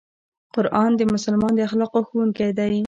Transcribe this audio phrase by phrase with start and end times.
[0.55, 2.75] قرآن د مسلمان د اخلاقو ښوونکی دی.